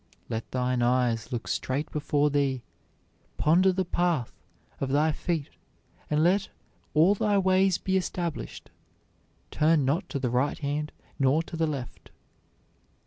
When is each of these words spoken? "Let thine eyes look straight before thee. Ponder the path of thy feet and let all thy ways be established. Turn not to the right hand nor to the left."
"Let 0.29 0.49
thine 0.49 0.81
eyes 0.81 1.31
look 1.31 1.47
straight 1.47 1.91
before 1.91 2.31
thee. 2.31 2.63
Ponder 3.37 3.71
the 3.71 3.85
path 3.85 4.33
of 4.79 4.89
thy 4.89 5.11
feet 5.11 5.51
and 6.09 6.23
let 6.23 6.49
all 6.95 7.13
thy 7.13 7.37
ways 7.37 7.77
be 7.77 7.97
established. 7.97 8.71
Turn 9.51 9.85
not 9.85 10.09
to 10.09 10.17
the 10.17 10.31
right 10.31 10.57
hand 10.57 10.91
nor 11.19 11.43
to 11.43 11.55
the 11.55 11.67
left." 11.67 12.09